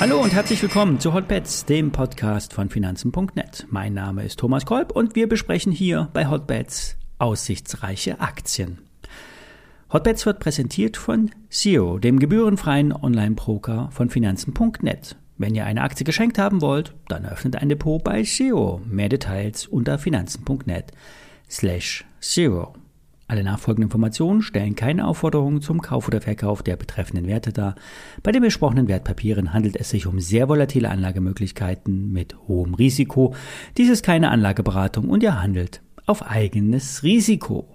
[0.00, 3.66] Hallo und herzlich willkommen zu Hotbets, dem Podcast von Finanzen.net.
[3.68, 8.78] Mein Name ist Thomas Kolb und wir besprechen hier bei Hotbets aussichtsreiche Aktien.
[9.92, 15.16] Hotbets wird präsentiert von Zero, dem gebührenfreien Online-Broker von Finanzen.net.
[15.36, 18.80] Wenn ihr eine Aktie geschenkt haben wollt, dann öffnet ein Depot bei Zero.
[18.86, 20.92] Mehr Details unter finanzen.net
[21.50, 22.74] slash Zero.
[23.30, 27.76] Alle nachfolgenden Informationen stellen keine Aufforderung zum Kauf oder Verkauf der betreffenden Werte dar.
[28.24, 33.36] Bei den besprochenen Wertpapieren handelt es sich um sehr volatile Anlagemöglichkeiten mit hohem Risiko.
[33.76, 37.68] Dies ist keine Anlageberatung und ihr handelt auf eigenes Risiko.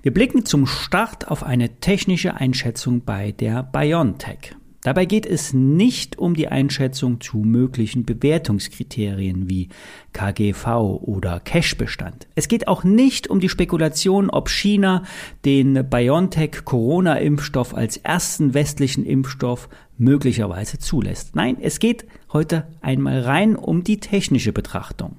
[0.00, 4.56] Wir blicken zum Start auf eine technische Einschätzung bei der BioNTech.
[4.82, 9.68] Dabei geht es nicht um die Einschätzung zu möglichen Bewertungskriterien wie
[10.12, 10.66] KGV
[11.02, 12.28] oder Cashbestand.
[12.36, 15.02] Es geht auch nicht um die Spekulation, ob China
[15.44, 21.34] den BioNTech Corona-Impfstoff als ersten westlichen Impfstoff möglicherweise zulässt.
[21.34, 25.16] Nein, es geht heute einmal rein um die technische Betrachtung.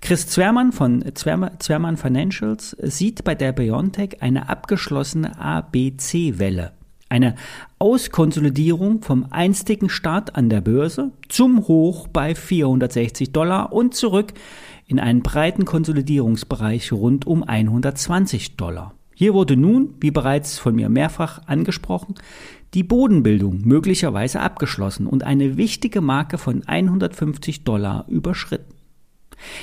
[0.00, 6.72] Chris Zwermann von Zwermann Financials sieht bei der BioNTech eine abgeschlossene ABC-Welle.
[7.08, 7.36] Eine
[7.78, 14.34] Auskonsolidierung vom einstigen Start an der Börse zum Hoch bei 460 Dollar und zurück
[14.86, 18.92] in einen breiten Konsolidierungsbereich rund um 120 Dollar.
[19.14, 22.16] Hier wurde nun, wie bereits von mir mehrfach angesprochen,
[22.74, 28.75] die Bodenbildung möglicherweise abgeschlossen und eine wichtige Marke von 150 Dollar überschritten.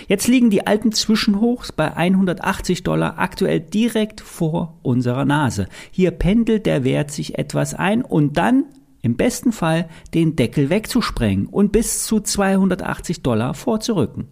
[0.08, 5.68] Jetzt liegen die alten Zwischenhochs bei 180 Dollar aktuell direkt vor unserer Nase.
[5.92, 8.66] Hier pendelt der Wert sich etwas ein und dann
[9.02, 14.28] im besten Fall den Deckel wegzusprengen und bis zu 280 Dollar vorzurücken.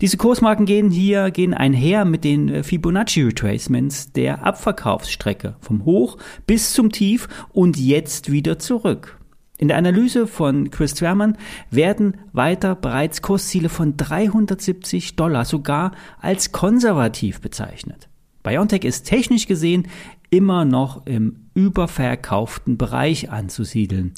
[0.00, 6.72] Diese Kursmarken gehen hier gehen einher mit den Fibonacci Retracements der Abverkaufsstrecke vom Hoch bis
[6.72, 9.18] zum Tief und jetzt wieder zurück.
[9.58, 11.36] In der Analyse von Chris Zwermann
[11.70, 18.08] werden weiter bereits Kursziele von 370 Dollar sogar als konservativ bezeichnet.
[18.44, 19.88] BioNTech ist technisch gesehen
[20.30, 24.14] immer noch im überverkauften Bereich anzusiedeln.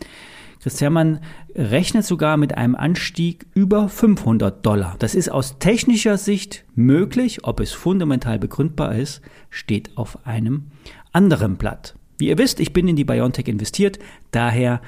[0.62, 1.21] Chris Zwermann
[1.55, 4.97] rechnet sogar mit einem Anstieg über 500 Dollar.
[4.99, 7.45] Das ist aus technischer Sicht möglich.
[7.45, 10.67] Ob es fundamental begründbar ist, steht auf einem
[11.12, 11.95] anderen Blatt.
[12.19, 13.99] Wie ihr wisst, ich bin in die BioNTech investiert,
[14.31, 14.83] daher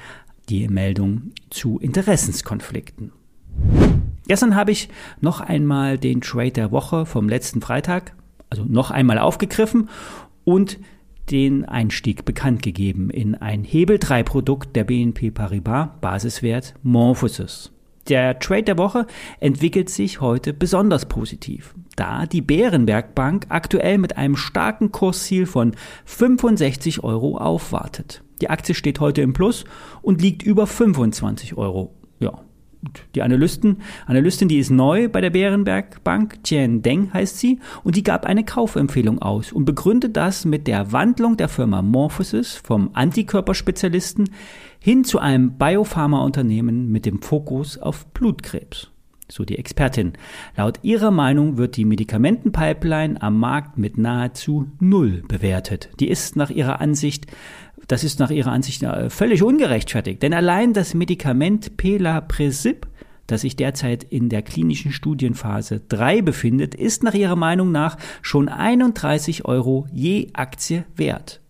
[0.49, 3.11] die Meldung zu Interessenskonflikten.
[4.27, 4.89] Gestern habe ich
[5.21, 8.15] noch einmal den Trade der Woche vom letzten Freitag,
[8.49, 9.89] also noch einmal aufgegriffen
[10.43, 10.79] und
[11.31, 17.71] den Einstieg bekannt gegeben in ein Hebel 3 Produkt der BNP Paribas Basiswert Morphosis.
[18.09, 19.07] Der Trade der Woche
[19.39, 25.73] entwickelt sich heute besonders positiv, da die Bärenberg Bank aktuell mit einem starken Kursziel von
[26.03, 28.21] 65 Euro aufwartet.
[28.43, 29.63] Die Aktie steht heute im Plus
[30.01, 31.95] und liegt über 25 Euro.
[32.19, 32.41] Ja.
[33.15, 37.95] Die Analysten, Analystin, die ist neu bei der Bärenberg Bank, Tian Deng heißt sie, und
[37.95, 42.89] die gab eine Kaufempfehlung aus und begründet das mit der Wandlung der Firma Morphosis vom
[42.91, 44.29] Antikörperspezialisten
[44.77, 48.91] hin zu einem Biopharmaunternehmen mit dem Fokus auf Blutkrebs
[49.33, 50.13] so die Expertin.
[50.55, 55.89] Laut ihrer Meinung wird die Medikamentenpipeline am Markt mit nahezu null bewertet.
[55.99, 57.27] Die ist nach ihrer Ansicht
[57.87, 62.87] das ist nach ihrer Ansicht äh, völlig ungerechtfertigt, denn allein das Medikament Pelapresib,
[63.27, 68.49] das sich derzeit in der klinischen Studienphase 3 befindet, ist nach ihrer Meinung nach schon
[68.49, 71.41] 31 Euro je Aktie wert.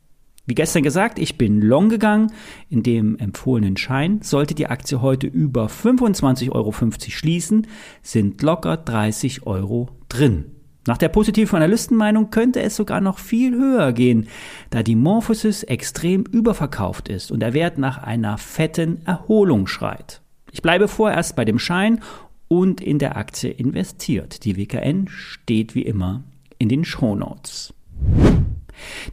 [0.45, 2.31] Wie gestern gesagt, ich bin long gegangen
[2.69, 4.19] in dem empfohlenen Schein.
[4.21, 7.67] Sollte die Aktie heute über 25,50 Euro schließen,
[8.01, 10.51] sind locker 30 Euro drin.
[10.85, 14.27] Nach der positiven Analystenmeinung könnte es sogar noch viel höher gehen,
[14.69, 20.21] da die Morphosis extrem überverkauft ist und der Wert nach einer fetten Erholung schreit.
[20.51, 22.01] Ich bleibe vorerst bei dem Schein
[22.47, 24.43] und in der Aktie investiert.
[24.43, 26.23] Die WKN steht wie immer
[26.59, 27.73] in den Shownotes.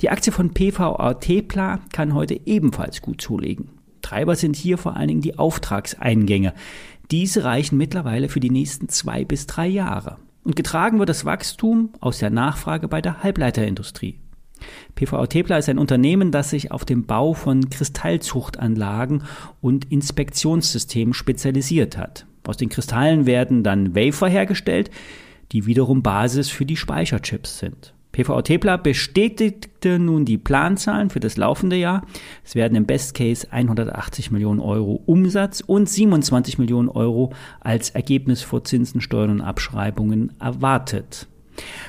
[0.00, 3.70] Die Aktie von PVA Tepla kann heute ebenfalls gut zulegen.
[4.02, 6.52] Treiber sind hier vor allen Dingen die Auftragseingänge.
[7.10, 10.16] Diese reichen mittlerweile für die nächsten zwei bis drei Jahre.
[10.50, 14.18] Und getragen wird das Wachstum aus der Nachfrage bei der Halbleiterindustrie.
[14.96, 19.22] PVA Tepla ist ein Unternehmen, das sich auf den Bau von Kristallzuchtanlagen
[19.60, 22.26] und Inspektionssystemen spezialisiert hat.
[22.44, 24.90] Aus den Kristallen werden dann Wafer hergestellt,
[25.52, 27.94] die wiederum Basis für die Speicherchips sind.
[28.12, 32.02] PVA Tepla bestätigte nun die Planzahlen für das laufende Jahr.
[32.44, 38.42] Es werden im Best Case 180 Millionen Euro Umsatz und 27 Millionen Euro als Ergebnis
[38.42, 41.28] vor Zinsen, Steuern und Abschreibungen erwartet.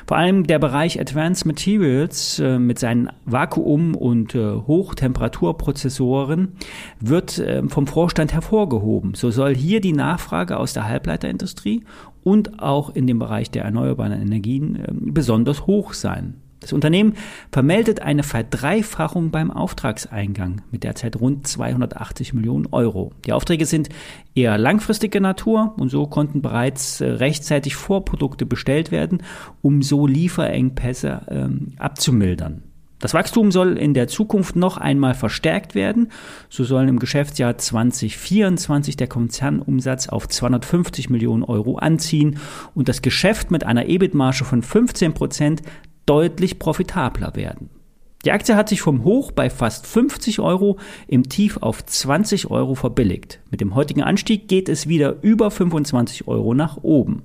[0.07, 6.53] Vor allem der Bereich Advanced Materials äh, mit seinen Vakuum- und äh, Hochtemperaturprozessoren
[6.99, 9.13] wird äh, vom Vorstand hervorgehoben.
[9.13, 11.83] So soll hier die Nachfrage aus der Halbleiterindustrie
[12.23, 16.40] und auch in dem Bereich der erneuerbaren Energien äh, besonders hoch sein.
[16.61, 17.15] Das Unternehmen
[17.51, 23.11] vermeldet eine Verdreifachung beim Auftragseingang mit derzeit rund 280 Millionen Euro.
[23.25, 23.89] Die Aufträge sind
[24.35, 29.23] eher langfristiger Natur und so konnten bereits äh, rechtzeitig Vorprodukte bestellt werden,
[29.63, 32.61] um so Lieferengpässe ähm, abzumildern.
[32.99, 36.11] Das Wachstum soll in der Zukunft noch einmal verstärkt werden.
[36.49, 42.37] So sollen im Geschäftsjahr 2024 der Konzernumsatz auf 250 Millionen Euro anziehen
[42.75, 45.63] und das Geschäft mit einer EBIT-Marge von 15 Prozent
[46.11, 47.69] deutlich profitabler werden.
[48.25, 50.77] Die Aktie hat sich vom Hoch bei fast 50 Euro
[51.07, 53.39] im Tief auf 20 Euro verbilligt.
[53.49, 57.23] Mit dem heutigen Anstieg geht es wieder über 25 Euro nach oben.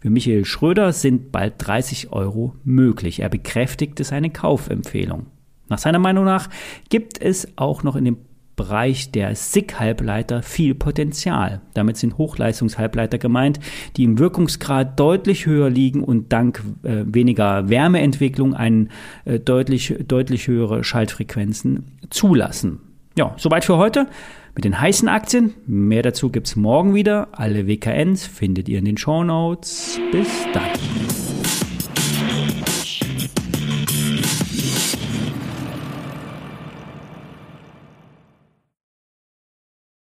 [0.00, 3.20] Für Michael Schröder sind bald 30 Euro möglich.
[3.20, 5.26] Er bekräftigte seine Kaufempfehlung.
[5.68, 6.48] Nach seiner Meinung nach
[6.88, 8.16] gibt es auch noch in dem
[8.56, 11.60] Bereich der SiC-Halbleiter viel Potenzial.
[11.74, 13.60] Damit sind Hochleistungshalbleiter gemeint,
[13.96, 18.90] die im Wirkungsgrad deutlich höher liegen und dank äh, weniger Wärmeentwicklung einen
[19.24, 22.80] äh, deutlich, deutlich höhere Schaltfrequenzen zulassen.
[23.16, 24.06] Ja, soweit für heute
[24.54, 25.54] mit den heißen Aktien.
[25.66, 27.28] Mehr dazu gibt es morgen wieder.
[27.32, 29.98] Alle WKNs findet ihr in den Show Notes.
[30.10, 31.31] Bis dann.